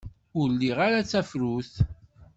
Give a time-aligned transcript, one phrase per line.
[0.39, 1.73] Ur liɣ ara tafrut.